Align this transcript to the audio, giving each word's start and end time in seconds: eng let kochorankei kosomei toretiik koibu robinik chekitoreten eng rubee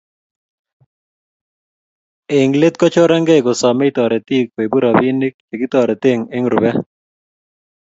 eng 2.37 2.53
let 2.61 2.75
kochorankei 2.81 3.41
kosomei 3.45 3.91
toretiik 3.95 4.47
koibu 4.55 4.77
robinik 4.83 5.35
chekitoreten 5.47 6.19
eng 6.35 6.45
rubee 6.51 6.75